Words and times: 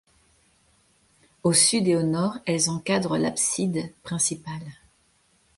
Au 1.43 1.53
sud 1.53 1.87
et 1.87 1.93
au 1.95 2.01
nord, 2.01 2.39
elles 2.47 2.71
encadrent 2.71 3.19
l'abside 3.19 3.93
principale. 4.01 4.73